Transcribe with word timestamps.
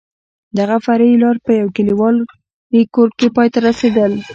دغه 0.57 0.75
فرعي 0.85 1.15
لار 1.23 1.37
په 1.45 1.51
یو 1.61 1.67
کلیوالي 1.77 2.81
کور 2.95 3.09
کې 3.17 3.27
پای 3.35 3.47
ته 3.53 3.59
رسېدل. 3.67 4.11